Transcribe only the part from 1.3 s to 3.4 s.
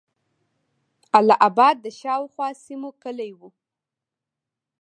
آباد د شاوخوا سیمو کیلي